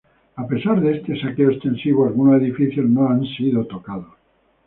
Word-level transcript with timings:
A 0.35 0.47
pesar 0.47 0.81
de 0.81 0.95
este 0.97 1.11
saqueo 1.21 1.51
extensivo, 1.51 1.99
algunos 2.07 2.41
edificios 2.41 2.89
no 2.89 3.07
han 3.07 3.23
sido 3.35 3.65
tocados. 3.67 4.15